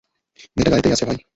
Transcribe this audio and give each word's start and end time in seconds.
মেয়েটা 0.55 0.71
গাড়িতেই 0.71 0.93
আছে, 0.93 1.05
ভাই। 1.05 1.17